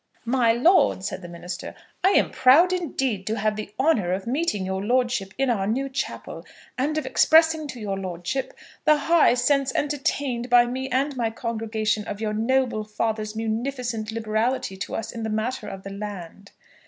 [0.25, 4.65] "My lord," said the minister, "I am proud, indeed, to have the honour of meeting
[4.65, 6.43] your lordship in our new chapel,
[6.75, 12.05] and of expressing to your lordship the high sense entertained by me and my congregation
[12.07, 16.49] of your noble father's munificent liberality to us in the matter of the land."